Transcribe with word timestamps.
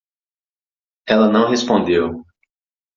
Ela 1.05 1.29
não 1.29 1.47
respondeu. 1.47 2.23